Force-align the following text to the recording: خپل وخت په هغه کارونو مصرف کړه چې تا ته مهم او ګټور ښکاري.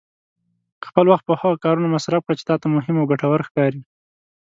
خپل 0.87 1.05
وخت 1.09 1.23
په 1.27 1.33
هغه 1.41 1.57
کارونو 1.65 1.93
مصرف 1.95 2.21
کړه 2.25 2.35
چې 2.39 2.47
تا 2.49 2.55
ته 2.61 2.67
مهم 2.75 2.95
او 2.99 3.09
ګټور 3.11 3.41
ښکاري. 3.47 3.81